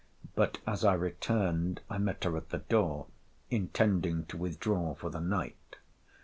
But 0.33 0.57
as 0.65 0.83
I 0.83 0.95
returned 0.95 1.81
I 1.87 1.99
met 1.99 2.23
her 2.23 2.35
at 2.35 2.49
the 2.49 2.57
door, 2.57 3.05
intending 3.51 4.25
to 4.29 4.37
withdraw 4.37 4.95
for 4.95 5.11
the 5.11 5.21
night. 5.21 5.75